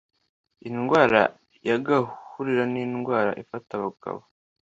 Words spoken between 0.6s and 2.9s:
Indwara y’Agahurura ni